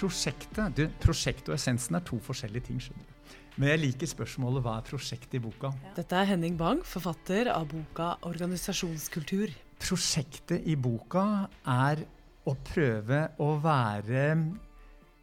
[0.00, 2.80] prosjektet du, Prosjektet og essensen er to forskjellige ting.
[2.80, 3.16] skjønner du.
[3.60, 5.72] Men jeg liker spørsmålet hva er prosjektet i boka.
[5.96, 9.52] Dette er Henning Bang, forfatter av boka 'Organisasjonskultur'.
[9.80, 12.04] Prosjektet i boka er
[12.46, 14.24] å prøve å være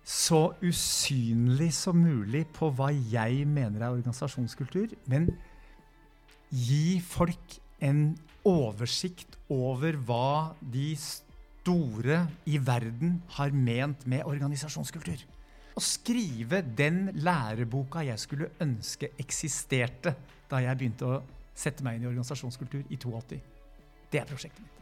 [0.08, 5.28] så usynlig som mulig på hva jeg mener er organisasjonskultur, men
[6.50, 8.16] gi folk en
[8.48, 10.94] oversikt over hva de
[11.68, 15.20] store i verden har ment med organisasjonskultur.
[15.76, 20.16] Å skrive den læreboka jeg skulle ønske eksisterte
[20.48, 21.20] da jeg begynte å
[21.58, 23.40] sette meg inn i organisasjonskultur i 82.
[24.08, 24.74] Det er prosjektet mitt.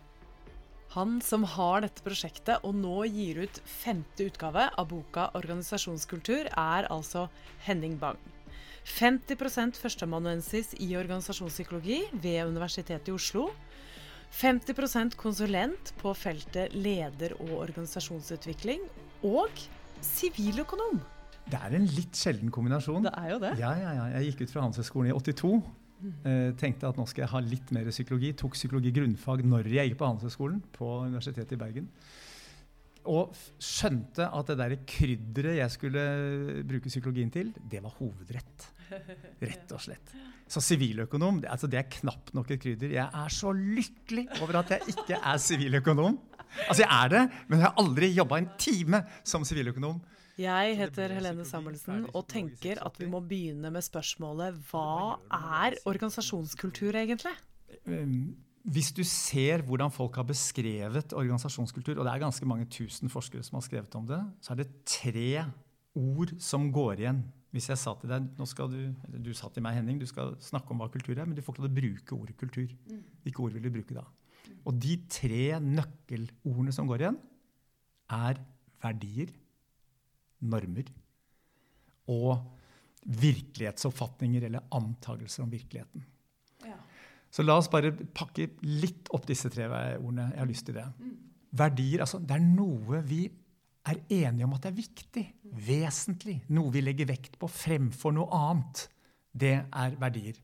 [0.94, 6.88] Han som har dette prosjektet og nå gir ut femte utgave av boka 'Organisasjonskultur', er
[6.88, 7.28] altså
[7.66, 8.22] Henning Bang.
[8.86, 13.50] 50% førsteamanuensis i organisasjonspsykologi ved Universitetet i Oslo.
[14.36, 18.84] 50% konsulent på feltet leder- og organisasjonsutvikling.
[19.24, 19.64] Og
[20.04, 21.00] siviløkonom.
[21.46, 23.06] Det er en litt sjelden kombinasjon.
[23.06, 23.54] Det er jo det.
[23.62, 24.06] Ja, ja, ja.
[24.18, 25.52] Jeg gikk ut fra Handelshøyskolen i 82.
[26.26, 28.34] Eh, tenkte at nå skal jeg ha litt mer psykologi.
[28.38, 31.90] Tok psykologi grunnfag når jeg gikk på Handelshøyskolen på Universitetet i Bergen.
[33.06, 36.06] Og skjønte at det der krydderet jeg skulle
[36.68, 38.72] bruke psykologien til, det var hovedrett.
[39.50, 40.16] Rett og slett.
[40.48, 42.94] Så siviløkonom det, altså det er knapt nok et krydder.
[42.98, 46.20] Jeg er så lykkelig over at jeg ikke er siviløkonom.
[46.68, 50.00] Altså Jeg er det, men jeg har aldri jobba en time som siviløkonom.
[50.36, 56.98] Jeg heter Helene Samuelsen og tenker at vi må begynne med spørsmålet hva er organisasjonskultur
[57.00, 57.32] egentlig?
[57.88, 58.36] Um,
[58.68, 63.46] Hvis du ser hvordan folk har beskrevet organisasjonskultur, og det er ganske mange tusen forskere
[63.48, 65.46] som har skrevet om det, så er det tre
[65.96, 67.24] ord som går igjen.
[67.56, 70.10] Hvis jeg sa til deg, nå skal du, eller du sa til meg, Henning, du
[70.10, 72.36] skal snakke om hva kultur er, men du får ikke lov til å bruke ordet
[72.42, 72.74] kultur.
[73.24, 74.04] Hvilke ord vil du bruke da?
[74.68, 77.22] Og de tre nøkkelordene som går igjen,
[78.12, 78.42] er
[78.84, 79.32] verdier,
[80.46, 80.92] normer
[82.12, 82.44] og
[83.24, 86.04] virkelighetsoppfatninger eller antagelser om virkeligheten.
[87.36, 90.30] Så la oss bare pakke litt opp disse tre ordene.
[90.34, 90.86] Jeg har lyst til det.
[91.56, 93.26] Verdier, altså det er noe vi
[93.86, 95.24] er enige om at det er viktig,
[95.68, 98.88] vesentlig, noe vi legger vekt på fremfor noe annet.
[99.36, 100.40] Det er verdier.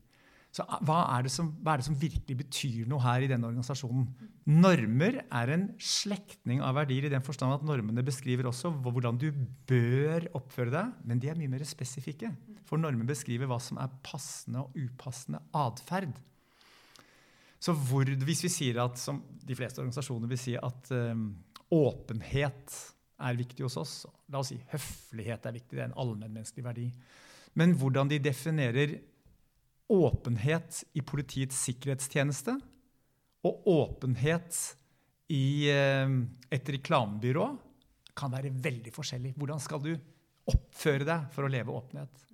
[0.52, 3.47] Så ah, hva er, som, hva er det som virkelig betyr noe her i denne
[3.47, 4.09] organisasjonen?
[4.51, 9.30] Normer er en slektning av verdier i den forstand at normene beskriver også hvordan du
[9.69, 12.34] bør oppføre deg, men de er mye mer spesifikke.
[12.68, 16.19] For normer beskriver hva som er passende og upassende atferd.
[17.62, 21.28] Så hvor, hvis vi sier at, som de fleste organisasjoner vil si, at øh,
[21.72, 22.75] åpenhet
[23.21, 23.93] er viktig hos oss,
[24.31, 26.87] la oss si høflighet er viktig, det er en allmennmenneskelig verdi,
[27.59, 28.99] men hvordan de definerer
[29.91, 32.55] åpenhet i Politiets sikkerhetstjeneste
[33.47, 34.55] og åpenhet
[35.31, 36.21] i um,
[36.51, 37.47] et reklamebyrå
[38.17, 39.33] kan være veldig forskjellig.
[39.39, 39.93] Hvordan skal du
[40.51, 42.27] oppføre deg for å leve åpenhet?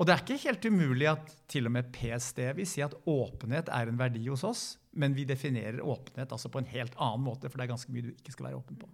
[0.00, 3.68] Og det er ikke helt umulig at til og med PST vil si at åpenhet
[3.76, 4.62] er en verdi hos oss,
[4.96, 8.06] men vi definerer åpenhet altså på en helt annen måte, for det er ganske mye
[8.08, 8.88] du ikke skal være åpen på.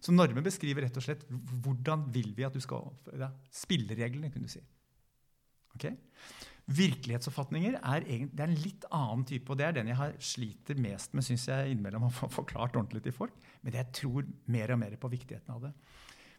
[0.00, 3.48] Så normer beskriver rett og slett hvordan vil vi at du skal oppføre deg.
[3.52, 4.62] Spillereglene, kunne du si.
[5.76, 5.90] Ok?
[6.70, 10.14] Virkelighetsoppfatninger er, egentlig, det er en litt annen type, og det er den jeg har
[10.22, 13.36] sliter mest med, syns jeg, innimellom å få forklart ordentlig til folk.
[13.66, 15.72] Men jeg tror mer og mer på viktigheten av det.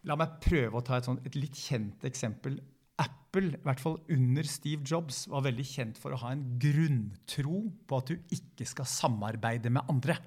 [0.09, 2.57] La meg prøve å ta et, sånt, et litt kjent eksempel.
[3.01, 7.65] Apple, i hvert fall under Steve Jobs, var veldig kjent for å ha en grunntro
[7.89, 10.17] på at du ikke skal samarbeide med andre.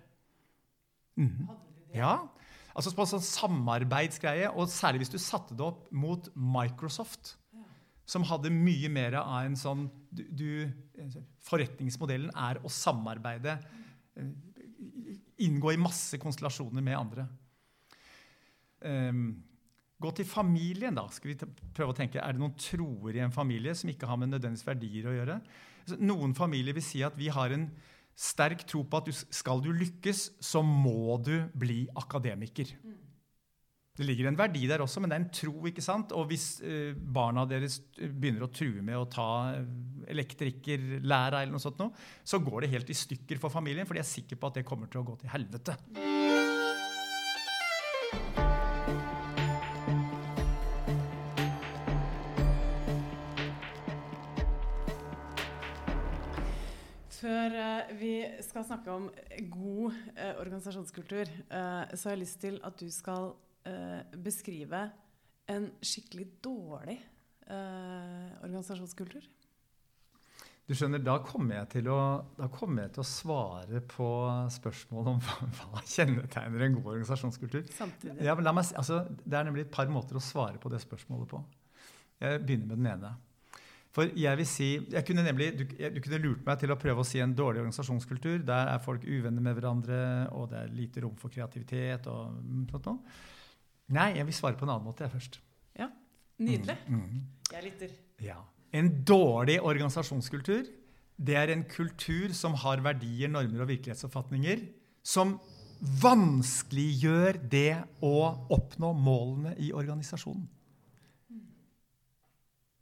[1.19, 1.49] Mm.
[1.95, 2.17] Ja,
[2.75, 7.37] altså på en sånn samarbeidsgreie, og særlig hvis du satte det opp mot Microsoft,
[8.05, 10.49] som hadde mye mer av en sånn du, du,
[11.47, 13.57] Forretningsmodellen er å samarbeide,
[14.21, 14.29] eh,
[15.47, 17.25] inngå i masse konstellasjoner med andre.
[18.85, 19.27] Um,
[20.05, 21.07] Gå til familien, da.
[21.15, 21.37] Skal vi
[21.73, 24.67] prøve å tenke, Er det noen troer i en familie som ikke har med nødvendigvis
[24.67, 25.39] verdier å gjøre?
[26.03, 27.69] Noen familier vil si at vi har en
[28.15, 32.71] sterk tro på at du, skal du lykkes, så må du bli akademiker.
[33.95, 35.53] Det ligger en verdi der også, men det er en tro.
[35.71, 36.11] ikke sant?
[36.19, 39.69] Og hvis eh, barna deres begynner å true med å ta eh,
[40.11, 41.95] elektrikerlæra, eller noe sånt, noe,
[42.27, 44.67] så går det helt i stykker for familien, for de er sikre på at det
[44.67, 45.79] kommer til å gå til helvete.
[58.55, 59.07] Skal snakke om
[59.51, 63.33] god eh, organisasjonskultur, eh, så har jeg lyst til at du skal
[63.67, 64.85] eh, beskrive
[65.51, 67.01] en skikkelig dårlig
[67.51, 69.27] eh, organisasjonskultur.
[70.65, 71.69] Du skjønner, Da kommer jeg
[72.55, 74.07] kommer jeg til å svare på
[74.55, 77.67] spørsmål om hva, kjennetegner en god organisasjonskultur.
[77.75, 78.23] Samtidig.
[78.25, 81.43] Ja, meg, altså, det er nemlig et par måter å svare på det spørsmålet på.
[82.23, 83.17] Jeg begynner med den ene.
[83.95, 87.05] For jeg vil si, jeg kunne nemlig, du, du, kunne lurt meg til å prøve
[87.05, 88.41] å si en dårlig organisasjonskultur.
[88.47, 89.99] Der er folk uvenner med hverandre,
[90.35, 92.09] og det er lite rom for kreativitet.
[92.11, 92.41] og
[92.73, 93.19] sånt noe.
[93.95, 95.39] Nei, jeg vil svare på en annen måte jeg først.
[95.79, 95.91] Ja,
[96.43, 96.75] Nydelig.
[96.89, 97.53] Mm, mm.
[97.53, 97.93] Jeg lytter.
[98.25, 98.41] Ja.
[98.75, 100.65] En dårlig organisasjonskultur
[101.15, 104.65] det er en kultur som har verdier, normer og virkelighetsoppfatninger
[105.07, 105.37] som
[106.03, 108.17] vanskeliggjør det å
[108.55, 110.47] oppnå målene i organisasjonen.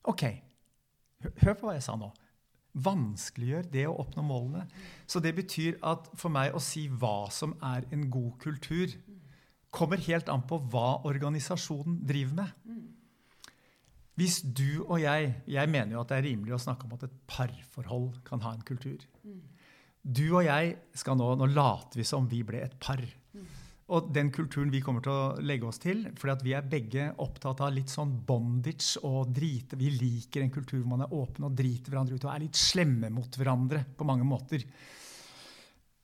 [0.08, 0.24] Ok,
[1.42, 2.10] hør på hva jeg sa nå.
[2.72, 4.64] Vanskeliggjør det å oppnå målene.
[5.06, 8.94] Så det betyr at for meg å si hva som er en god kultur,
[9.72, 12.82] kommer helt an på hva organisasjonen driver med.
[14.20, 17.06] Hvis du og jeg Jeg mener jo at det er rimelig å snakke om at
[17.06, 19.00] et parforhold kan ha en kultur.
[20.02, 23.00] Du og jeg skal nå Nå later vi som vi ble et par.
[23.92, 27.60] Og den kulturen vi kommer til å legge oss til, fordi vi er begge opptatt
[27.60, 31.56] av litt sånn bondage og drite Vi liker en kultur hvor man er åpen og
[31.58, 34.64] driter hverandre ut og er litt slemme mot hverandre på mange måter.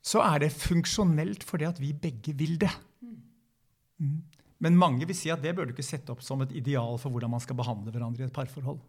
[0.05, 2.75] Så er det funksjonelt fordi at vi begge vil det.
[3.03, 4.21] Mm.
[4.65, 7.15] Men mange vil si at det bør du ikke sette opp som et ideal for
[7.15, 8.81] hvordan man skal behandle hverandre i et parforhold.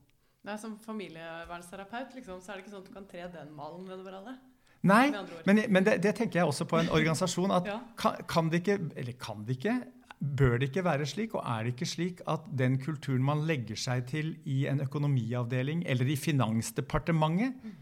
[0.47, 3.87] Nei, Som familievernsterapeut liksom, så er det ikke sånn at du kan tre den malen
[3.87, 4.37] ved alle?
[4.87, 5.09] Nei,
[5.43, 7.51] men, men det, det, tenker jeg også på en organisasjon.
[7.51, 7.79] at ja.
[7.99, 9.75] kan, kan, det ikke, eller kan det ikke,
[10.19, 13.79] bør det ikke være slik, og er det ikke slik at den kulturen man legger
[13.79, 17.77] seg til i en økonomiavdeling eller i Finansdepartementet, mm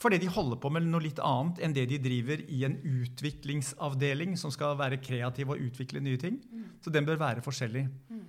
[0.00, 4.36] fordi de holder på med noe litt annet enn det de driver i en utviklingsavdeling
[4.40, 6.38] som skal være kreativ og utvikle nye ting.
[6.40, 6.68] Mm.
[6.80, 7.84] Så den bør være forskjellig.
[8.08, 8.22] Mm.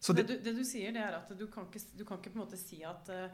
[0.00, 2.32] Så det, det, det, du sier, det er at du kan ikke, du kan ikke
[2.32, 3.28] på en måte si at uh,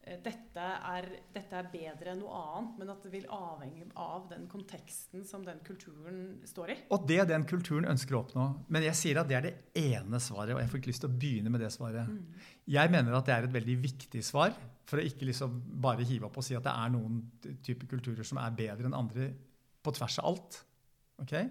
[0.00, 4.46] dette, er, dette, er, bedre enn noe annet, men at det vil avhenge av den
[4.50, 6.76] konteksten som den kulturen står i.
[6.96, 8.46] Og det den kulturen ønsker å oppnå.
[8.72, 11.12] Men jeg sier at det er det ene svaret, og jeg får ikke lyst til
[11.12, 12.08] å begynne med det svaret.
[12.08, 12.48] Mm.
[12.74, 14.56] Jeg mener at det er et veldig viktig svar.
[14.90, 17.20] For å ikke liksom bare hive opp og si at det er noen
[17.62, 19.28] typer kulturer som er bedre enn andre
[19.84, 20.58] på tvers av alt.
[21.22, 21.46] Okay?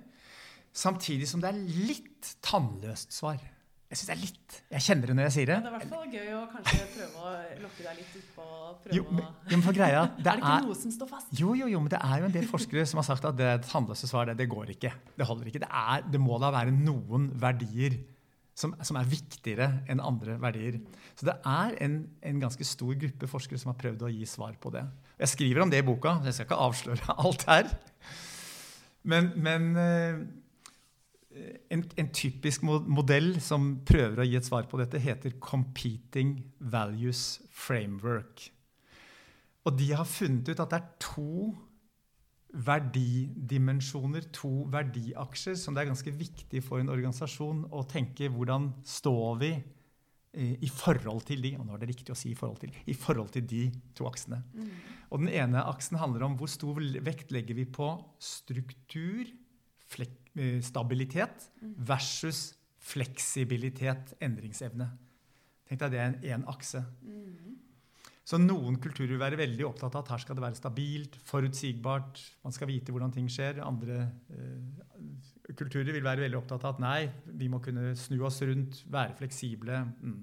[0.75, 3.39] Samtidig som det er litt tannløst svar.
[3.89, 4.57] Jeg synes det er litt.
[4.69, 5.55] Jeg kjenner det når jeg sier det.
[5.57, 7.31] Ja, det er i hvert fall gøy å kanskje prøve å
[7.63, 8.43] lokke deg litt utpå.
[8.93, 11.31] Jo, men, jo, men for greia, det er det ikke noe som står fast?
[11.33, 13.49] Jo, jo, jo, men det er jo en del forskere som har sagt at det
[13.65, 14.93] tannløse svar, det, det går ikke.
[15.17, 15.63] Det holder ikke.
[15.65, 17.97] Det, er, det må da være noen verdier
[18.59, 20.77] som, som, er viktigere enn andre verdier.
[21.17, 21.95] Så det er en,
[22.29, 24.83] en, ganske stor gruppe forskere som har prøvd å gi svar på det.
[25.17, 27.73] Jeg skriver om det i boka, så jeg skal ikke avsløre alt her.
[29.09, 30.21] Men, men eh,
[31.29, 37.39] en, en, typisk modell som prøver å gi et svar på dette, heter Competing Values
[37.53, 38.47] Framework.
[39.67, 41.33] Og de har funnet ut at det er to
[42.49, 49.35] verdidimensjoner, to verdiaksjer, som det er ganske viktig for en organisasjon å tenke hvordan står
[49.43, 52.63] vi eh, i forhold til de, og nå er det riktig å si i forhold
[52.63, 53.67] til, i forhold til de
[53.97, 54.41] to aksene.
[54.55, 54.71] Mm.
[55.11, 59.48] Og Den ene aksen handler om hvor stor vekt legger vi på struktur, eh,
[60.63, 61.75] stabilitet, mm.
[61.89, 62.43] versus
[62.79, 64.87] fleksibilitet, endringsevne.
[65.67, 66.81] Tenk deg det er en, en akse.
[67.03, 67.57] Mm.
[68.29, 72.19] Så noen kulturer vil være veldig opptatt av at her skal det være stabilt, forutsigbart,
[72.45, 73.61] man skal vite hvordan ting skjer.
[73.65, 76.99] Andre eh, kulturer vil være veldig opptatt av at nei,
[77.41, 79.81] vi må kunne snu oss rundt, være fleksible.
[80.05, 80.19] Mm.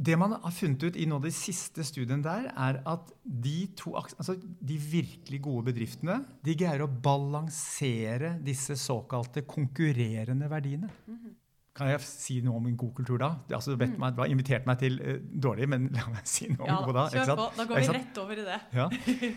[0.00, 3.92] Det man har funnet ut i nå de siste studiene der, er at de, to,
[4.00, 10.88] altså de virkelig gode bedriftene de greier å balansere disse såkalte konkurrerende verdiene.
[11.06, 11.36] Mm -hmm.
[11.70, 13.28] Kan jeg si noe om en god kultur da?
[13.54, 14.02] Altså, du mm.
[14.18, 17.04] har invitert meg til uh, dårlig, men la meg si noe om ja, god da.
[17.14, 17.46] Kjør på.
[17.56, 18.58] Da går vi rett over i det.
[18.74, 18.88] Ja.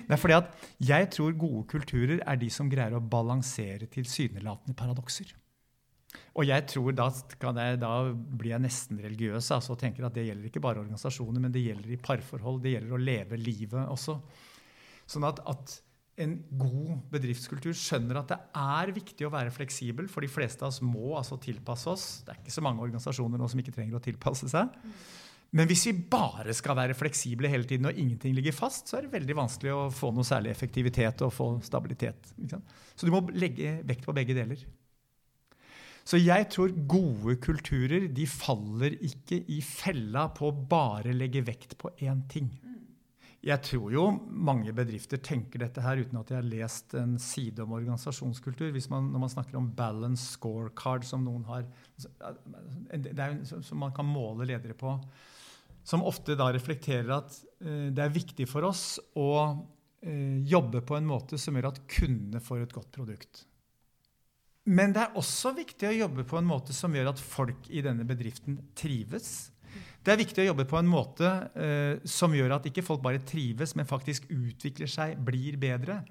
[0.09, 4.75] Det er fordi at Jeg tror gode kulturer er de som greier å balansere tilsynelatende
[4.75, 5.35] paradokser.
[6.33, 10.25] Og jeg tror da, jeg, da blir jeg nesten religiøs altså, og tenker at det
[10.25, 12.63] gjelder ikke bare organisasjoner, men det gjelder i parforhold.
[12.63, 14.17] Det gjelder å leve livet også.
[15.13, 15.75] Sånn at, at
[16.23, 20.73] en god bedriftskultur skjønner at det er viktig å være fleksibel, for de fleste av
[20.73, 22.07] oss må altså tilpasse oss.
[22.25, 24.73] Det er ikke så mange organisasjoner nå som ikke trenger å tilpasse seg.
[25.53, 29.05] Men hvis vi bare skal være fleksible hele tiden og ingenting ligger fast, så er
[29.05, 32.33] det veldig vanskelig å få noe særlig effektivitet og få stabilitet.
[32.97, 34.63] Så du må legge vekt på begge deler.
[36.03, 41.77] Så jeg tror gode kulturer de faller ikke i fella på å bare legge vekt
[41.79, 42.51] på én ting.
[43.43, 47.59] Jeg tror jo mange bedrifter tenker dette her uten at de har lest en side
[47.59, 48.71] om organisasjonskultur.
[48.91, 51.67] Man, når man snakker om balance scorecard, som noen har
[52.93, 54.95] Det er jo som man kan måle ledere på.
[55.83, 60.95] som ofte da reflekterer at uh, det er viktig for oss å uh, jobbe på
[60.95, 63.43] en måte som gjør at kundene får et godt produkt.
[64.63, 67.81] Men det er også viktig å jobbe på en måte som gjør at folk i
[67.83, 69.49] denne bedriften trives.
[70.03, 73.23] Det er viktig å jobbe på en måte uh, som gjør at ikke folk bare
[73.27, 76.01] trives, men faktisk utvikler seg, blir bedre.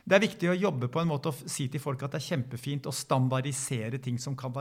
[0.00, 2.28] Det er viktig å jobbe på en måte og si til folk at det er
[2.32, 4.56] kjempefint å standardisere ting som kan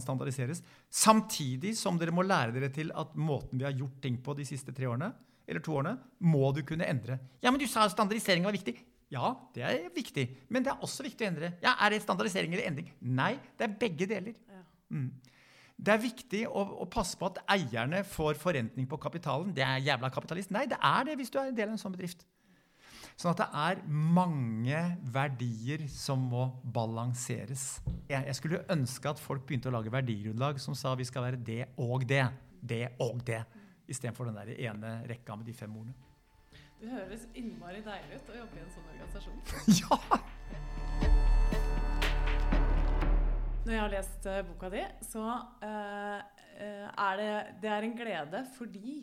[0.00, 4.36] standardiseres, samtidig som dere må lære dere til at måten vi har gjort ting på
[4.38, 5.10] de siste tre årene,
[5.48, 7.18] eller to årene, må du kunne endre.
[7.42, 8.76] Ja, men du sa standardisering var viktig.
[9.12, 10.26] Ja, det er viktig.
[10.52, 11.52] Men det er også viktig å endre.
[11.64, 12.90] Ja, Er det standardisering eller endring?
[13.00, 14.34] Nei, det er begge deler.
[14.92, 15.10] Mm.
[15.78, 19.52] Det er viktig å, å, passe på at eierne får forrentning på kapitalen.
[19.54, 20.50] Det er jævla kapitalist.
[20.50, 22.26] Nei, det er det hvis du er en del av en sånn bedrift.
[23.18, 24.80] Sånn at det er mange
[25.14, 27.78] verdier som må balanseres.
[28.10, 31.40] Jeg, jeg skulle ønske at folk begynte å lage verdigrunnlag som sa vi skal være
[31.46, 32.26] det og det.
[32.58, 33.40] Det og det.
[33.88, 36.07] Istedenfor den der ene rekka med de fem ordene.
[36.78, 39.38] Det høres innmari deilig ut å jobbe i en sånn organisasjon.
[39.80, 39.96] ja!
[43.64, 45.24] Når jeg har lest uh, boka di, så
[45.64, 46.20] uh,
[46.54, 47.32] er det,
[47.64, 48.98] det er en glede fordi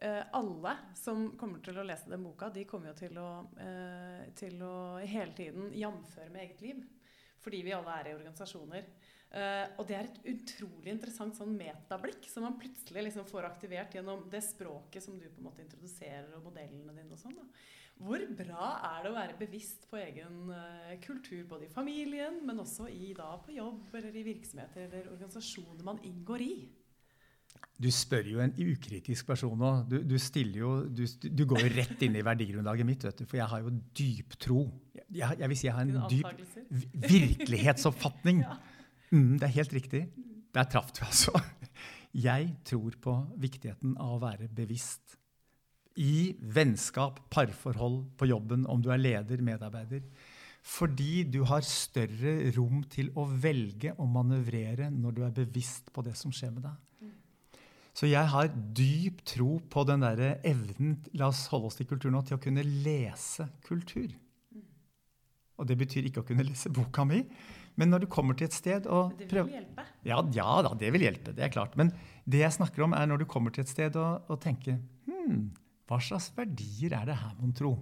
[0.00, 4.22] Uh, alle som kommer til å lese den boka, de kommer jo til å, uh,
[4.32, 6.78] til å hele tiden jamføre med eget liv.
[7.44, 8.86] Fordi vi alle er i organisasjoner.
[9.30, 13.94] Uh, og det er et utrolig interessant sånn metablikk som man plutselig liksom får aktivert
[13.94, 17.38] gjennom det språket som du på en måte introduserer, og modellene dine og sånn.
[18.00, 20.50] Hvor bra er det å være bevisst på egen
[21.04, 25.84] kultur, både i familien, men også i, da, på jobb eller i virksomheter eller organisasjoner
[25.84, 26.54] man inngår i?
[27.80, 29.70] Du spør jo en ukritisk person nå.
[29.88, 30.16] Du, du,
[30.52, 33.62] jo, du, du, går jo rett inn i verdigrunnlaget mitt, vet du, for jeg har
[33.64, 34.66] jo dyp tro.
[35.08, 36.28] Jeg, jeg vil si jeg har en dyp
[37.08, 38.44] virkelighetsoppfatning.
[39.10, 40.02] Mm, det er helt riktig.
[40.54, 41.34] Der traff du, altså.
[42.26, 45.16] Jeg tror på viktigheten av å være bevisst.
[46.00, 50.04] I vennskap, parforhold, på jobben, om du er leder, medarbeider.
[50.66, 56.04] Fordi du har større rom til å velge og manøvrere når du er bevisst på
[56.04, 56.78] det som skjer med deg.
[57.96, 62.12] Så jeg har dyp tro på den der evnen la oss holde oss til kultur
[62.14, 64.12] nå, til å kunne lese kultur.
[65.60, 67.24] Og det betyr ikke å kunne lese boka mi,
[67.80, 69.86] men når du kommer til et sted og Det vil hjelpe?
[70.06, 71.32] Ja, ja da, det vil hjelpe.
[71.36, 71.76] Det er klart.
[71.80, 71.92] Men
[72.28, 74.76] det jeg snakker om, er når du kommer til et sted og, og tenker
[75.08, 75.48] hm,
[75.88, 77.72] hva slags verdier er det her, mon tro?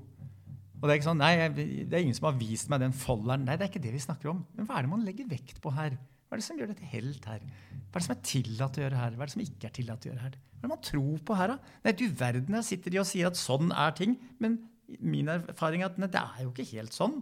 [0.78, 3.42] Og det er ikke sånn, nei, det er ingen som har vist meg den folderen.
[3.44, 4.44] Nei, det er ikke det vi snakker om.
[4.54, 5.96] Men hva er det man legger vekt på her?
[6.28, 7.42] Hva er det som gjør dette helt her?
[7.42, 9.16] Hva er det som er tillatt å gjøre her?
[9.16, 10.36] Hva er det som ikke er tillatt å gjøre her?
[10.38, 11.74] Hva er det man tror på her, da?
[11.82, 14.14] Nei, du verden, her sitter de og sier at sånn er ting.
[14.38, 14.60] Men
[15.02, 17.18] min erfaring er at nei, det er jo ikke helt sånn.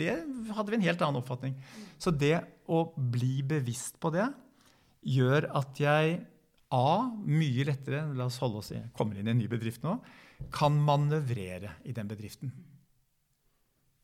[0.00, 0.14] Det
[0.54, 1.54] hadde vi en helt annen oppfatning.
[2.00, 2.36] Så det
[2.70, 4.28] å bli bevisst på det
[5.06, 6.20] gjør at jeg
[6.70, 7.10] A.
[7.26, 9.96] Mye lettere la oss holde oss i, kommer inn i en ny bedrift nå,
[10.54, 12.52] kan manøvrere i den bedriften.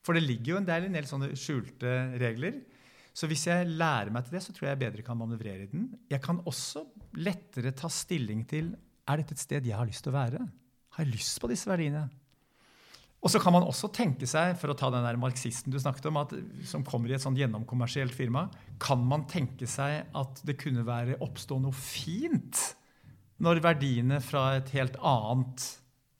[0.02, 2.58] For det ligger jo en del, en del sånne skjulte regler
[3.16, 5.70] så hvis jeg lærer meg til det, så tror jeg jeg bedre kan manøvrere i
[5.70, 5.88] den.
[6.10, 6.82] Jeg kan også
[7.16, 8.74] lettere ta stilling til
[9.08, 10.42] er dette et sted jeg har lyst til å være.
[10.96, 12.04] Har jeg lyst på disse verdiene?
[13.24, 16.10] Og så kan man også tenke seg, for å ta den der marxisten du snakket
[16.10, 16.34] om, at,
[16.68, 18.46] som kommer i et sånn gjennomkommersielt firma,
[18.82, 22.60] kan man tenke seg at det kunne være oppstå noe fint
[23.42, 25.64] når verdiene fra et helt annet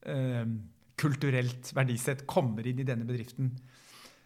[0.08, 0.48] eh,
[1.00, 3.54] kulturelt verdisett kommer inn i denne bedriften.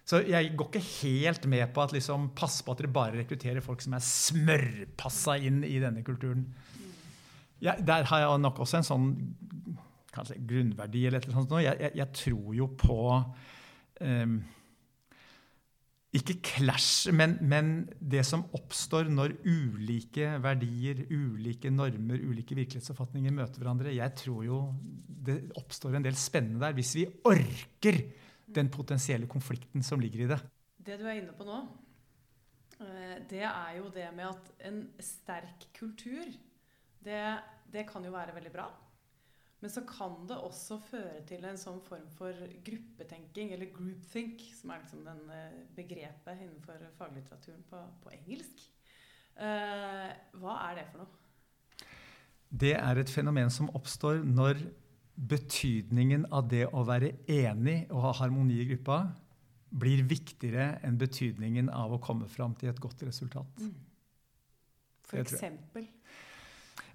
[0.06, 3.62] Så jeg går ikke helt med på at liksom, pass på at dere bare rekrutterer
[3.62, 6.48] folk som er smørpassa inn i denne kulturen.
[7.62, 9.08] Ja, der har jeg nok også en sånn
[10.14, 11.52] kanskje grunnverdi eller et sånt.
[11.62, 12.98] Jeg, jeg, jeg tror jo på
[14.00, 14.40] um,
[16.10, 17.68] ikke clash, men, men,
[18.02, 23.94] det som oppstår når ulike verdier, ulike normer, ulike virkelighetsoppfatninger møter hverandre.
[23.94, 24.58] Jeg tror jo
[25.06, 28.00] det oppstår en del spennende der hvis vi orker
[28.50, 30.40] den potensielle konflikten som ligger i det.
[30.82, 31.60] Det du er inne på nå,
[32.82, 36.26] eh, det er jo det med at en sterk kultur,
[37.06, 37.22] det,
[37.70, 38.66] det kan jo være veldig bra.
[39.60, 44.72] Men så kan det også føre til en sånn form for gruppetenking, eller groupthink, som
[44.72, 48.62] er liksom den eh, begrepet innenfor faglitteraturen på, på engelsk.
[49.36, 51.18] Eh, hva er det for noe?
[52.50, 54.64] Det er et fenomen som oppstår når
[55.30, 59.02] betydningen av det å være enig og ha harmoni i gruppa
[59.70, 63.60] blir viktigere enn betydningen av å komme fram til et godt resultat.
[63.60, 63.76] Mm.
[65.06, 65.86] For eksempel?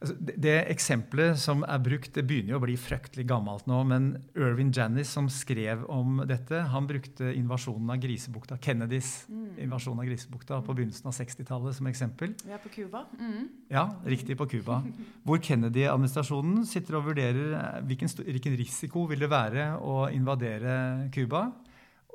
[0.01, 3.79] Altså, det, eksempelet som er brukt, det begynner jo å bli fryktelig gammelt nå.
[3.87, 9.59] Men Irvin Janis, som skrev om dette, han brukte invasjonen av Grisebukta, Kennedys mm.
[9.65, 12.35] invasjon av Grisebukta på begynnelsen av 60-tallet som eksempel.
[12.43, 13.05] Vi er på Cuba.
[13.19, 13.47] Mm.
[13.71, 14.81] Ja, riktig på Cuba.
[15.25, 20.75] Hvor Kennedy-administrasjonen sitter og vurderer eh, hvilken, hvilken risiko vil det være å invadere
[21.15, 21.47] Cuba.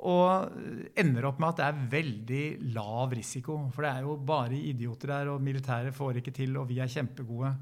[0.01, 0.53] Og
[0.97, 3.57] ender opp med at det er veldig lav risiko.
[3.73, 6.89] For det er jo bare idioter der, og militæret får ikke til, og vi er
[6.89, 7.53] kjempegode.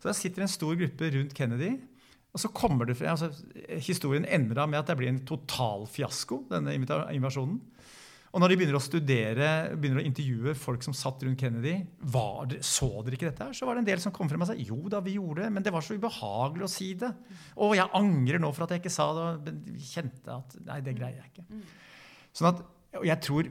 [0.00, 1.74] Så der sitter en stor gruppe rundt Kennedy.
[2.34, 3.30] Og så kommer det, altså,
[3.78, 7.60] Historien ender da med at det blir en total fiasko, denne invasjonen.
[8.34, 9.48] Og når de begynner å studere,
[9.78, 11.76] begynner å intervjue folk som satt rundt Kennedy
[12.50, 13.54] det, Så dere ikke dette her?
[13.54, 15.50] Så var det en del som kom frem og sa jo da, vi gjorde det,
[15.54, 17.12] men det var så ubehagelig å si det.
[17.62, 19.28] Og jeg angrer nå for at jeg ikke sa det.
[19.46, 21.60] Men kjente at nei, det greier jeg ikke.
[22.34, 22.64] Sånn at,
[22.98, 23.50] og jeg tror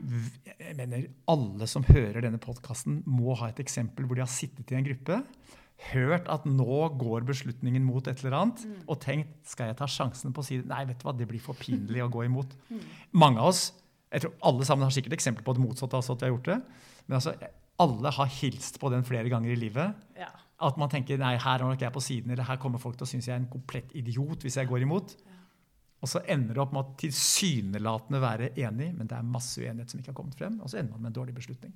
[0.51, 4.75] jeg mener, alle som hører denne podkasten, må ha et eksempel hvor de har sittet
[4.75, 5.21] i en gruppe,
[5.93, 10.35] hørt at nå går beslutningen mot et eller annet, og tenkt skal jeg ta sjansen
[10.35, 10.67] på å si det?
[10.69, 12.53] Nei, vet du hva, det blir for pinlig å gå imot.
[12.69, 12.83] Mm.
[13.19, 13.65] Mange av oss,
[14.13, 15.97] jeg tror alle sammen har sikkert eksempler på det motsatte.
[15.97, 16.61] altså at vi har gjort det,
[17.07, 17.33] Men altså,
[17.79, 19.93] alle har hilst på den flere ganger i livet.
[20.15, 20.29] Ja.
[20.61, 23.03] At man tenker nei, her er nok jeg på siden, eller her kommer folk til
[23.03, 25.15] å synes jeg er en komplett idiot hvis jeg går imot.
[25.25, 25.39] Ja.
[26.03, 29.89] Og så ender det opp med å tilsynelatende være enig, men det er masse uenighet
[29.89, 30.59] som ikke har kommet frem.
[30.61, 31.73] Og så ender man med en dårlig beslutning.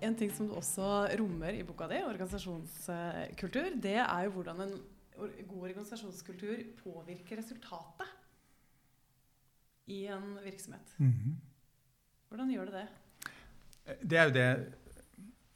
[0.00, 0.86] En ting som du også
[1.20, 4.74] rommer i boka di, organisasjonskultur, det er jo hvordan en
[5.48, 8.16] god organisasjonskultur påvirker resultatet
[9.90, 10.94] i en virksomhet.
[10.98, 11.34] Mm -hmm.
[12.28, 12.88] Hvordan gjør det det?
[14.10, 14.74] Det er jo det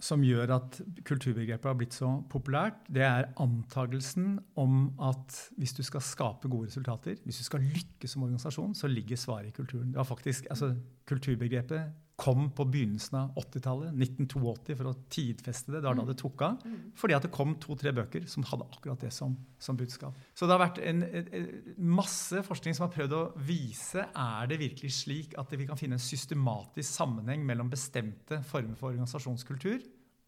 [0.04, 5.82] som gjør at kulturbegrepet har blitt så populært, det er antagelsen om at hvis du
[5.82, 9.88] skal skape gode resultater, hvis du skal lykkes som organisasjon, så ligger svaret i kulturen.
[9.88, 10.74] Det var faktisk, altså,
[11.06, 15.80] Kulturbegrepet kom på begynnelsen av 80-tallet, 1982, for å tidfeste det.
[15.80, 16.60] Det var da det tok av.
[16.62, 16.76] Mm.
[16.98, 20.14] Fordi at det kom to-tre bøker som hadde akkurat det som, som budskap.
[20.34, 21.48] Så det har vært en, en,
[21.90, 25.98] masse forskning som har prøvd å vise er det virkelig slik at vi kan finne
[25.98, 29.82] en systematisk sammenheng mellom bestemte former for organisasjonskultur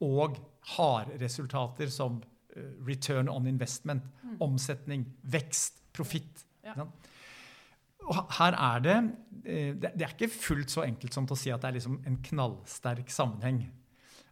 [0.06, 0.40] og
[0.74, 2.18] hardresultater som
[2.56, 4.40] eh, return on investment, mm.
[4.44, 6.42] omsetning, vekst, profitt.
[6.66, 6.88] Ja.
[8.06, 8.96] Og her er det
[9.46, 12.16] Det er ikke fullt så enkelt som til å si at det er liksom en
[12.26, 13.60] knallsterk sammenheng.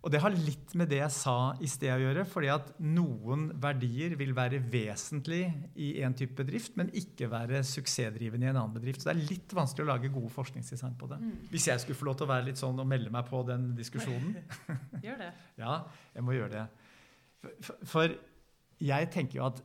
[0.05, 2.27] Og det har litt med det jeg sa i sted å gjøre.
[2.29, 5.47] fordi at noen verdier vil være vesentlig
[5.81, 9.01] i en type bedrift, men ikke være suksessdrivende i en annen bedrift.
[9.01, 11.21] Så det er litt vanskelig å lage gode forskningsdesign på det.
[11.23, 11.33] Mm.
[11.55, 13.71] Hvis jeg skulle få lov til å være litt sånn og melde meg på den
[13.79, 14.37] diskusjonen.
[15.07, 15.31] Gjør det.
[15.65, 15.81] ja,
[16.19, 16.67] jeg må gjøre det.
[17.65, 18.17] For, for
[18.85, 19.65] jeg tenker jo at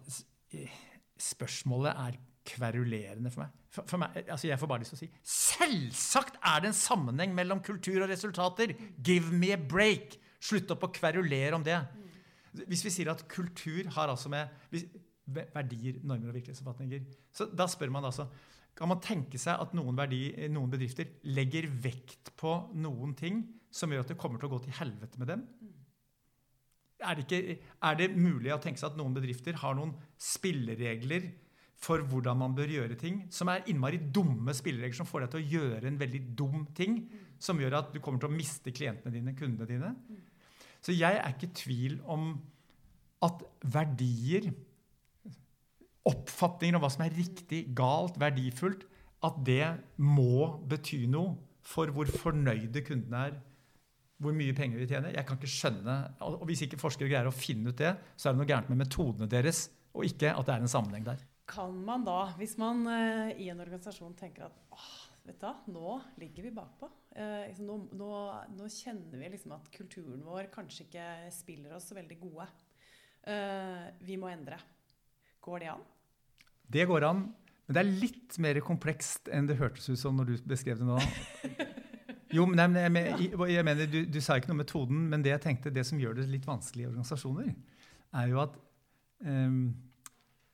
[1.20, 3.56] spørsmålet er kverulerende for meg.
[3.70, 6.78] For, for meg altså jeg får bare lyst til å si Selvsagt er det en
[6.78, 8.74] sammenheng mellom kultur og resultater!
[9.06, 10.18] Give me a break!
[10.40, 11.78] Slutt opp å kverulere om det.
[12.70, 14.50] Hvis vi sier at kultur har altså med
[15.30, 17.04] verdier, normer og virkelighetsoppfatninger
[17.36, 18.26] Så da spør man altså
[18.78, 23.92] Kan man tenke seg at noen, verdi, noen bedrifter legger vekt på noen ting som
[23.92, 25.44] gjør at det kommer til å gå til helvete med dem?
[27.00, 31.30] Er det, ikke, er det mulig å tenke seg at noen bedrifter har noen spilleregler
[31.80, 35.40] for hvordan man bør gjøre ting, som er innmari dumme spilleregler som får deg til
[35.40, 37.02] å gjøre en veldig dum ting,
[37.40, 39.94] som gjør at du kommer til å miste klientene dine, kundene dine?
[40.84, 42.34] Så jeg er ikke i tvil om
[43.24, 44.50] at verdier,
[46.10, 48.86] oppfatninger om hva som er riktig, galt, verdifullt,
[49.28, 49.64] at det
[50.00, 51.36] må bety noe
[51.70, 53.40] for hvor fornøyde kundene er,
[54.20, 55.16] hvor mye penger vi tjener.
[55.16, 58.36] Jeg kan ikke skjønne, og Hvis ikke forskere greier å finne ut det, så er
[58.36, 61.22] det noe gærent med metodene deres, og ikke at det er en sammenheng der.
[61.50, 64.90] Kan man da, hvis man uh, i en organisasjon tenker at åh,
[65.26, 66.90] vet du, nå ligger vi bakpå.
[67.18, 68.10] Eh, liksom, nå, nå,
[68.56, 72.46] nå, kjenner vi liksom at kulturen vår kanskje ikke spiller oss så veldig gode.
[73.30, 74.60] Eh, vi må endre.
[75.44, 75.84] Går det an?
[76.70, 77.26] Det går an.
[77.68, 80.90] Men det er litt mer komplekst enn det hørtes ut som når du beskrev det
[80.90, 81.02] nå.
[82.30, 85.32] Jo, men jeg, mener, jeg mener du, du, sa ikke noe om metoden, men det
[85.32, 87.48] jeg tenkte, det som gjør det litt vanskelig i organisasjoner,
[88.22, 88.58] er jo at
[89.26, 89.72] um,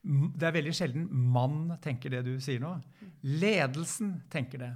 [0.06, 2.76] det er veldig sjelden mann tenker det du sier nå.
[3.26, 4.72] Ledelsen tenker det.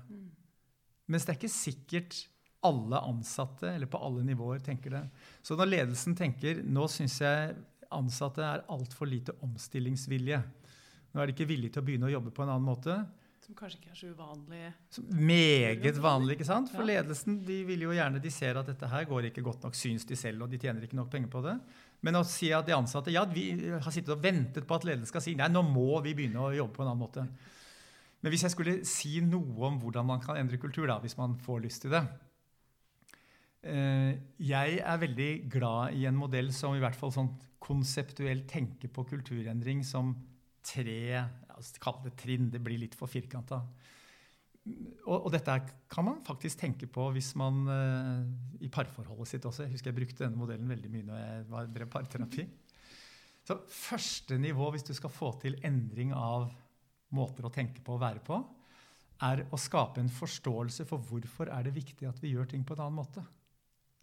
[1.10, 2.18] Mens det er ikke sikkert
[2.66, 5.04] alle ansatte eller på alle nivåer tenker det.
[5.42, 7.54] Så når ledelsen tenker nå syns jeg
[7.94, 10.42] ansatte er altfor lite omstillingsvilje,
[11.10, 12.98] nå er de ikke villige til å begynne å jobbe på en annen måte,
[13.50, 14.66] som kanskje ikke er så uvanlig?
[15.10, 16.68] Meget vanlig, ikke sant?
[16.70, 19.74] For ledelsen de vil jo gjerne, de ser at dette her går ikke godt nok,
[19.74, 21.56] syns de selv, og de tjener ikke nok penger på det.
[22.06, 25.10] Men å si at de ansatte ja, vi har sittet og ventet på at ledelsen
[25.10, 27.26] skal si nei, nå må vi begynne å jobbe på en annen måte.
[28.20, 31.36] Men hvis jeg skulle si noe om hvordan man kan endre kultur, da, hvis man
[31.44, 32.04] får lyst til det
[33.60, 37.28] Eh, jeg er veldig glad i en modell som i hvert fall sånn
[37.60, 40.14] konseptuelt tenker på kulturendring som
[40.64, 42.48] tre altså, Kall det trinn.
[42.52, 43.60] Det blir litt for firkanta.
[44.68, 45.54] Og, og, dette
[45.90, 49.64] kan man faktisk tenke på hvis man uh, i parforholdet sitt også.
[49.64, 52.46] Jeg husker jeg brukte denne modellen veldig mye når jeg var, drev parterapi.
[53.46, 56.50] Så første nivå hvis du skal få til endring av
[57.16, 58.38] måter å tenke på og være på,
[59.26, 62.76] er å skape en forståelse for hvorfor er det viktig at vi gjør ting på
[62.76, 63.24] en annen måte.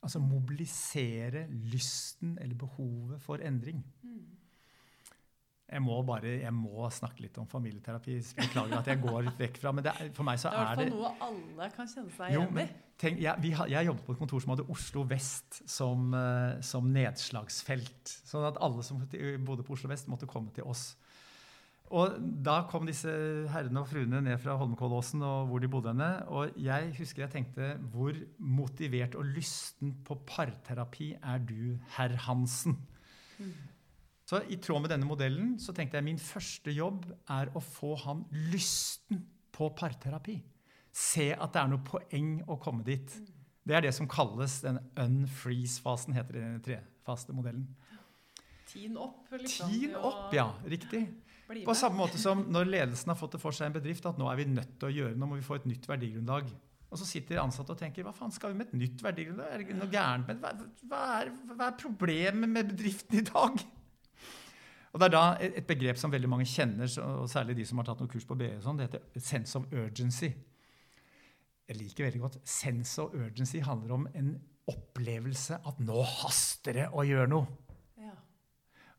[0.04, 3.80] Altså mobilisere lysten eller behovet for endring.
[4.06, 4.26] Mm.
[5.67, 8.17] Jeg må bare jeg må snakke litt om familieterapi.
[8.38, 10.93] Beklager at jeg går vekk fra men det, for meg så er det Det er
[10.93, 12.67] i hvert fall noe alle kan kjenne seg igjen i.
[12.97, 18.15] Tenk, jeg, jeg, jobbet på et kontor som hadde Oslo vest som, uh, som, nedslagsfelt.
[18.25, 20.95] Sånn at alle som bodde på Oslo vest, måtte komme til oss.
[21.93, 23.12] Og Da kom disse
[23.51, 26.10] herrene og fruene ned fra Holmenkollåsen og hvor de bodde henne.
[26.32, 32.80] Og jeg husker jeg tenkte hvor motivert og lysten på parterapi er du, herr Hansen?
[33.38, 33.53] Mm.
[34.28, 37.94] Så I tråd med denne modellen så tenkte jeg min første jobb er å få
[38.02, 39.22] han lysten
[39.56, 40.36] på parterapi.
[40.92, 43.13] Se at det er noe poeng å komme dit.
[43.68, 47.70] Det er det som kalles den unfreeze-fasen, heter det i den trefaste modellen.
[48.68, 49.72] Teen opp, liksom.
[49.72, 50.50] Teen opp, ja.
[50.68, 51.06] Riktig.
[51.63, 54.28] På samme måte som når ledelsen har fått det for seg en bedrift at nå
[54.28, 56.52] er vi nødt til å gjøre, noe, må vi få et nytt verdigrunnlag.
[56.88, 59.56] Og så sitter ansatte og tenker hva faen skal vi med et nytt verdigrunnlag?
[59.56, 60.54] Er det noe gærent med hva,
[60.92, 63.68] hva, er, hva er problemet med bedriften i dag?
[64.97, 67.86] Og Det er da et begrep som veldig mange kjenner, og særlig de som har
[67.86, 68.55] tatt noen kurs på BE.
[68.63, 70.31] Sånn, det heter sense of urgency.
[71.69, 72.38] Jeg liker veldig godt.
[72.49, 74.31] Sense of urgency handler om en
[74.65, 77.45] opplevelse at nå haster det å gjøre noe.
[78.01, 78.15] Ja.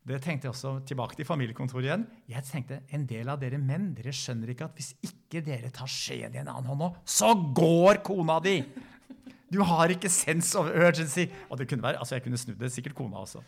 [0.07, 2.05] Det tenkte jeg også tilbake til familiekontoret igjen.
[2.31, 5.91] Jeg tenkte, En del av dere menn dere skjønner ikke at hvis ikke dere tar
[5.91, 8.61] skjeen i en annen hånd nå, så går kona di!
[9.51, 11.27] Du har ikke sense of urgency.
[11.49, 12.71] Og det kunne være, altså jeg kunne snudd det.
[12.71, 13.43] Sikkert kona også.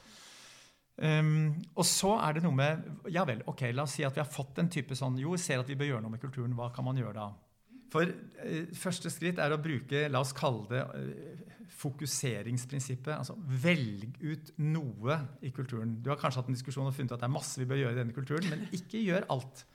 [1.02, 4.22] Um, og så er det noe med Ja vel, ok, la oss si at vi
[4.22, 6.54] har fått en type sånn Jo, ser at vi bør gjøre noe med kulturen.
[6.54, 7.32] Hva kan man gjøre da?
[7.92, 13.16] For uh, første skritt er å bruke la oss kalle det uh, fokuseringsprinsippet.
[13.16, 15.98] Altså velg ut noe i kulturen.
[16.04, 17.98] Du har kanskje hatt en diskusjon og funnet at det er masse vi bør gjøre
[17.98, 19.66] i denne kulturen, men ikke gjør alt.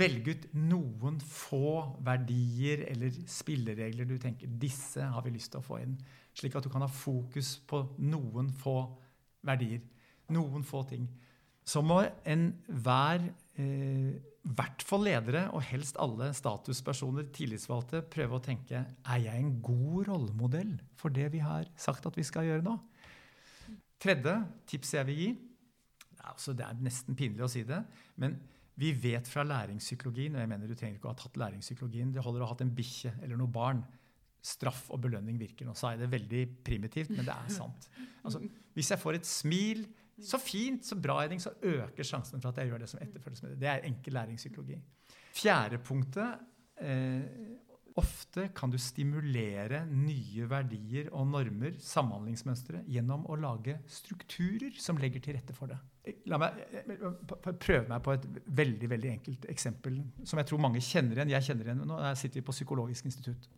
[0.00, 5.66] Velg ut noen få verdier eller spilleregler du tenker disse har vi lyst til å
[5.66, 5.96] få inn.
[6.36, 8.78] Slik at du kan ha fokus på noen få
[9.46, 9.82] verdier.
[10.30, 11.06] Noen få ting.
[11.66, 13.26] Så må enhver,
[13.58, 19.42] i eh, hvert fall ledere, og helst alle statuspersoner, tillitsvalgte, prøve å tenke er jeg
[19.42, 22.78] en god rollemodell for det vi har sagt at vi skal gjøre nå.
[24.00, 24.38] Tredje
[24.70, 25.30] tips jeg vil gi
[26.30, 27.78] altså Det er nesten pinlig å si det,
[28.20, 28.36] men
[28.80, 32.24] vi vet fra læringspsykologien og jeg mener du trenger ikke å ha tatt læringspsykologien, Det
[32.24, 33.82] holder å ha hatt en bikkje eller noe barn.
[34.40, 35.66] Straff og belønning virker.
[35.68, 37.90] Nå sa jeg det veldig primitivt, men det er sant.
[38.24, 38.40] Altså,
[38.76, 39.82] hvis jeg får et smil
[40.26, 43.42] så fint, så bra, Eding, så øker sjansen for at jeg gjør det som etterfølges
[43.42, 43.60] med det.
[43.62, 44.78] Det er enkel læringspsykologi.
[45.40, 46.38] Fjerde punktet
[46.82, 47.58] eh,
[47.98, 55.24] Ofte kan du stimulere nye verdier og normer, samhandlingsmønstre, gjennom å lage strukturer som legger
[55.24, 55.78] til rette for det.
[56.30, 56.60] La meg
[57.60, 58.28] prøve meg på et
[58.60, 61.34] veldig veldig enkelt eksempel som jeg tror mange kjenner igjen.
[61.34, 63.50] Jeg kjenner igjen, Nå sitter vi på Psykologisk institutt.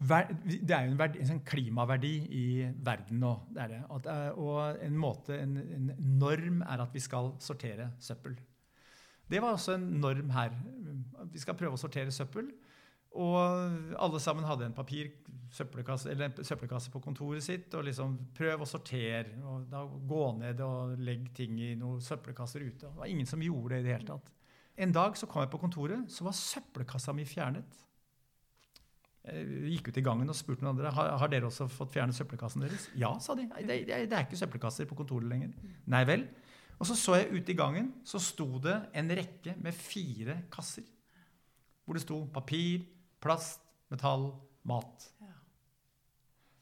[0.00, 2.44] Det er jo en, verdi, en sånn klimaverdi i
[2.84, 3.34] verden nå.
[3.52, 3.80] Det det.
[4.40, 8.38] Og en, måte, en, en, norm er at vi skal sortere søppel.
[9.30, 10.56] Det var også en norm her.
[11.30, 12.48] Vi skal prøve å sortere søppel.
[13.20, 13.36] Og
[13.98, 15.10] alle sammen hadde en papir
[15.52, 17.74] søppelkasse, en søppelkasse på kontoret sitt.
[17.74, 19.36] og liksom Prøv å sortere.
[19.44, 22.86] og da Gå ned og legg ting i noen søppelkasser ute.
[22.86, 24.32] Det var ingen som gjorde det i det hele tatt.
[24.80, 27.89] En dag så kom jeg på kontoret, så var søppelkassa mi fjernet.
[29.20, 31.92] Jeg eh, gikk ut i gangen og spurte noen andre har, har dere også fått
[31.92, 32.86] fjernet søppelkassen deres.
[32.98, 33.44] Ja, sa de.
[33.52, 35.52] Det, det, det er ikke søppelkasser på kontoret lenger.
[35.92, 36.24] Nei vel.
[36.80, 40.86] Og så så jeg ute i gangen, så sto det en rekke med fire kasser.
[41.84, 42.86] Hvor det sto papir,
[43.20, 43.60] plast,
[43.92, 44.30] metall,
[44.64, 45.10] mat.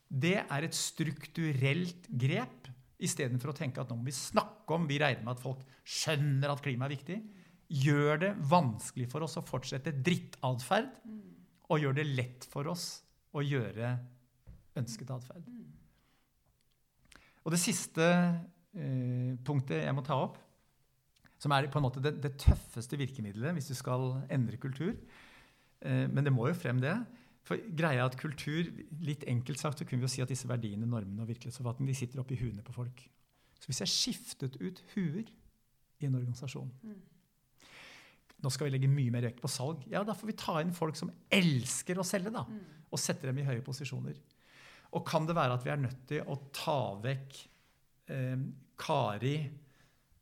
[0.09, 4.99] Det er et strukturelt grep istedenfor å tenke at nå må vi snakke om Vi
[4.99, 7.19] regner med at folk skjønner at klima er viktig.
[7.85, 10.91] Gjør det vanskelig for oss å fortsette drittatferd
[11.69, 13.03] og gjør det lett for oss
[13.37, 13.93] å gjøre
[14.79, 15.49] ønsket atferd.
[17.45, 20.39] Og det siste eh, punktet jeg må ta opp,
[21.39, 24.95] som er på en måte det, det tøffeste virkemidlet hvis du skal endre kultur,
[25.81, 26.97] eh, men det må jo frem, det.
[27.49, 28.69] For greia at kultur,
[29.05, 31.97] litt enkelt sagt, så kunne vi jo si at disse verdiene, normene og virkelighetsoppfatningen de
[31.97, 33.05] sitter oppi huene på folk.
[33.59, 37.18] Så hvis jeg skiftet ut huer i en organisasjon mm
[38.39, 39.83] nå skal vi legge mye mer vekt på salg.
[39.91, 42.45] Ja, da får vi ta inn folk som elsker å selge, da.
[42.47, 42.61] Mm.
[42.89, 44.19] Og sette dem i høye posisjoner.
[44.97, 47.41] Og kan det være at vi er nødt til å ta vekk
[48.15, 48.45] eh,
[48.79, 49.35] Kari,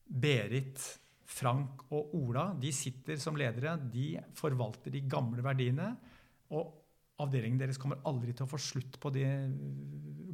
[0.07, 0.81] Berit,
[1.26, 2.48] Frank og Ola?
[2.59, 5.92] De sitter som ledere, de forvalter de gamle verdiene.
[6.57, 6.72] Og
[7.22, 9.24] avdelingen deres kommer aldri til å få slutt på de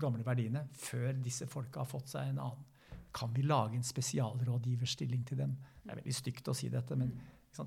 [0.01, 2.69] gamle verdiene før disse folka har fått seg en annen.
[3.13, 5.53] Kan vi lage en spesialrådgiverstilling til dem?
[5.83, 7.11] Det er veldig stygt å si dette, men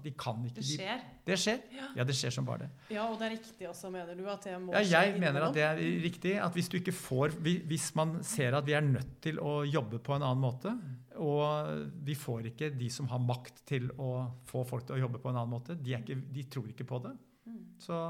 [0.01, 1.01] de kan ikke Det skjer.
[1.01, 1.59] De, det skjer.
[1.75, 1.87] Ja.
[1.99, 2.05] ja.
[2.09, 2.69] det skjer som bare det.
[2.95, 4.23] Ja, Og det er riktig også, mener du?
[4.31, 6.33] at det må ja, Jeg mener at det er riktig.
[6.41, 10.01] at Hvis du ikke får, hvis man ser at vi er nødt til å jobbe
[10.01, 10.73] på en annen måte,
[11.21, 14.11] og vi får ikke de som har makt til å
[14.49, 16.99] få folk til å jobbe på en annen måte, de, ikke, de tror ikke på
[17.05, 17.13] det,
[17.45, 17.63] mm.
[17.85, 18.01] så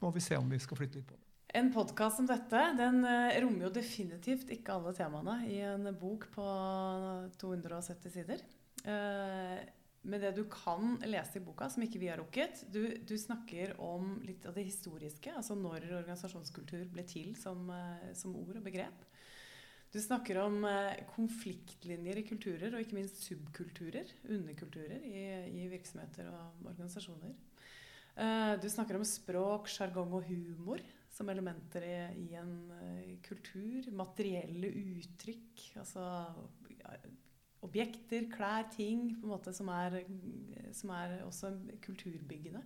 [0.00, 1.24] må vi se om vi skal flytte litt på det.
[1.54, 6.26] En podkast som dette den eh, rommer jo definitivt ikke alle temaene i en bok
[6.34, 6.46] på
[7.38, 8.42] 270 sider.
[8.82, 9.60] Eh,
[10.04, 13.74] men det du kan lese i boka, som ikke vi har rukket du, du, snakker
[13.82, 15.32] om litt av det historiske.
[15.32, 19.06] Altså når organisasjonskultur ble til som, eh, som ord og begrep.
[19.94, 20.64] Du snakker om
[21.12, 25.22] konfliktlinjer i kulturer, og ikke minst subkulturer, underkulturer, i,
[25.62, 27.36] i virksomheter og organisasjoner.
[28.58, 30.82] Du snakker om språk, sjargong og humor
[31.14, 32.56] som elementer i, i en
[33.22, 33.86] kultur.
[33.94, 35.62] Materielle uttrykk.
[35.78, 36.08] Altså
[37.64, 40.02] objekter, klær, ting på en måte som er,
[40.76, 41.52] som er også
[41.84, 42.62] kulturbyggende.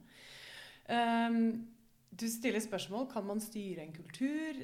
[0.88, 1.68] Um,
[2.08, 4.62] du stiller spørsmål kan man styre en kultur.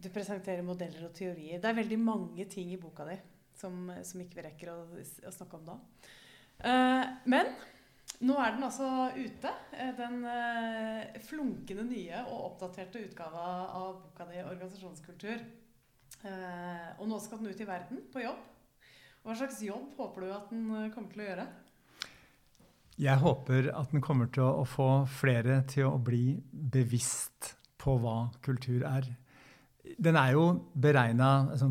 [0.00, 1.60] Du presenterer modeller og teorier.
[1.60, 3.18] Det er veldig mange ting i boka di
[3.60, 4.78] som, som ikke vi rekker å,
[5.28, 5.76] å snakke om da.
[6.60, 7.52] Uh, men
[8.20, 9.52] nå er den altså ute.
[9.72, 13.46] Eh, den uh, flunkende nye og oppdaterte utgava
[13.78, 15.44] av boka di 'Organisasjonskultur'.
[16.20, 18.40] Uh, og nå skal den ut i verden, på jobb.
[19.24, 21.48] Hva slags jobb håper du at den kommer til å gjøre?
[23.00, 28.30] Jeg håper at den kommer til å få flere til å bli bevisst på hva
[28.44, 29.06] kultur er.
[29.96, 30.44] Den er jo
[30.76, 31.70] beregna altså,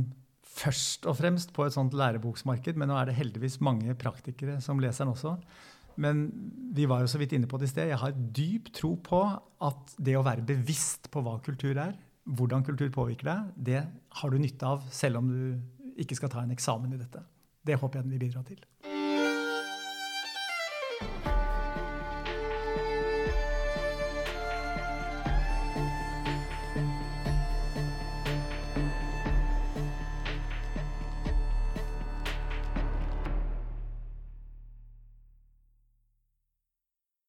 [0.49, 4.81] først og fremst på et sånt læreboksmarked, men nå er det heldigvis mange praktikere som
[4.81, 5.35] leser den også.
[5.99, 6.27] Men
[6.73, 7.91] vi var jo så vidt inne på det i sted.
[7.91, 9.23] Jeg har dyp tro på
[9.67, 11.97] at det å være bevisst på hva kultur er,
[12.29, 13.81] hvordan kultur påvirker deg, det
[14.21, 17.21] har du nytte av selv om du ikke skal ta en eksamen i dette.
[17.69, 18.88] Det håper jeg den vil bidra til.